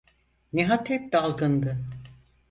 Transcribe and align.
Nihat 0.53 0.87
hep 0.89 1.11
dalgındı. 1.13 1.77